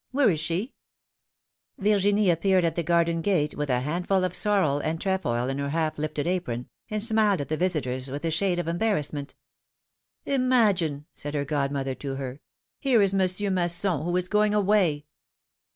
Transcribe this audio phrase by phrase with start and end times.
[0.09, 0.73] Where is she?"
[1.79, 2.05] PHILOMfeNE^S MARRIAGES.
[2.07, 5.59] 187 Virginie appeared at the garden gate, with a handful of sorrel and trefoil in
[5.59, 9.35] her half lifted apron, and smiled at the visitors with a shade of embarrassment.
[10.25, 12.39] Imagine!'^ said her godmother to her,
[12.83, 15.03] ^Miere is Monsieur Masson, who is going awaj!